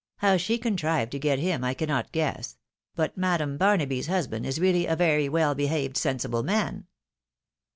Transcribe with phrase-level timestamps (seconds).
[0.17, 2.57] How she contrived to get him I cannot guess;
[2.95, 6.87] but Madam Bamaby's husband is really a very well behaved, sensible man."